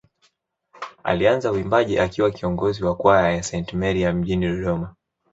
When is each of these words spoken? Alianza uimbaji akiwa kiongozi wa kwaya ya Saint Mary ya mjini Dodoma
Alianza 1.03 1.51
uimbaji 1.51 1.99
akiwa 1.99 2.31
kiongozi 2.31 2.83
wa 2.83 2.95
kwaya 2.95 3.31
ya 3.31 3.43
Saint 3.43 3.73
Mary 3.73 4.01
ya 4.01 4.13
mjini 4.13 4.45
Dodoma 4.47 4.95